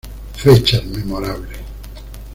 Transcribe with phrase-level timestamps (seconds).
[0.33, 1.59] Fechas memorables.